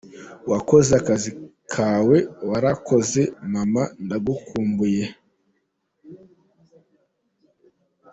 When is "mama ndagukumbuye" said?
3.53-5.03